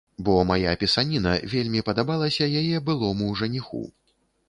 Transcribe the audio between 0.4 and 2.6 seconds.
мая пісаніна вельмі падабалася